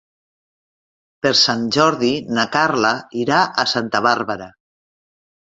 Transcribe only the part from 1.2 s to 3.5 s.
Per Sant Jordi na Carla irà